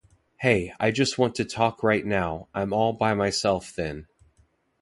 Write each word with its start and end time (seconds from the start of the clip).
Hey, 0.37 0.73
I 0.79 0.89
just 0.89 1.19
want 1.19 1.35
to 1.35 1.45
talk 1.45 1.83
right 1.83 2.03
now, 2.03 2.47
I'm 2.55 2.73
all 2.73 2.91
by 2.91 3.13
myself 3.13 3.75
then. 3.75 4.07